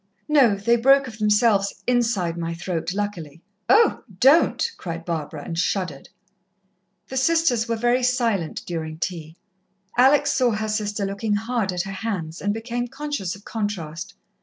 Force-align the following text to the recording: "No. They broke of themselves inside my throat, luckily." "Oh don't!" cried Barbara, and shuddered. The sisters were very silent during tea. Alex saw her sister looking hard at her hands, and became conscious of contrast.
"No. 0.27 0.55
They 0.55 0.77
broke 0.77 1.05
of 1.07 1.19
themselves 1.19 1.75
inside 1.85 2.35
my 2.35 2.55
throat, 2.55 2.91
luckily." 2.95 3.43
"Oh 3.69 4.03
don't!" 4.19 4.71
cried 4.75 5.05
Barbara, 5.05 5.43
and 5.45 5.55
shuddered. 5.59 6.09
The 7.09 7.17
sisters 7.17 7.67
were 7.67 7.75
very 7.75 8.01
silent 8.01 8.63
during 8.65 8.97
tea. 8.97 9.35
Alex 9.99 10.31
saw 10.31 10.53
her 10.53 10.69
sister 10.69 11.05
looking 11.05 11.33
hard 11.35 11.71
at 11.71 11.83
her 11.83 11.91
hands, 11.91 12.41
and 12.41 12.51
became 12.51 12.87
conscious 12.87 13.35
of 13.35 13.45
contrast. 13.45 14.15